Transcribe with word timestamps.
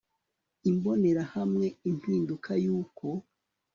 imbonerahamwe 0.69 1.65
impinduka 1.89 2.51
y 2.63 2.67
uko 2.79 3.07